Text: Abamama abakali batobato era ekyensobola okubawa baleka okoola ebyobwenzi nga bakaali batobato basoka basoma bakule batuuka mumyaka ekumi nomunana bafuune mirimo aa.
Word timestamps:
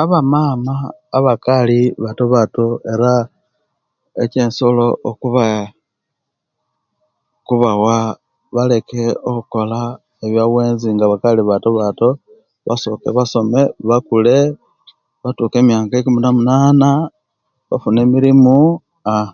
Abamama 0.00 0.74
abakali 1.16 1.80
batobato 2.04 2.66
era 2.92 3.12
ekyensobola 4.22 4.84
okubawa 7.40 7.96
baleka 8.54 9.02
okoola 9.32 9.80
ebyobwenzi 10.24 10.88
nga 10.92 11.10
bakaali 11.10 11.42
batobato 11.50 12.08
basoka 12.66 13.08
basoma 13.18 13.60
bakule 13.88 14.36
batuuka 15.22 15.58
mumyaka 15.60 15.94
ekumi 15.96 16.18
nomunana 16.20 16.90
bafuune 17.68 18.02
mirimo 18.14 18.54
aa. 19.10 19.28